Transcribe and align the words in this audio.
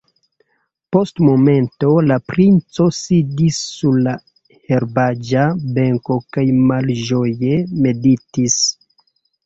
Post 0.95 1.19
momento 1.27 1.91
la 2.13 2.17
princo 2.31 2.87
sidis 3.01 3.61
sur 3.75 4.01
la 4.09 4.17
herbaĵa 4.73 5.47
benko 5.79 6.21
kaj 6.35 6.51
malĝoje 6.75 7.65
meditis. 7.87 8.63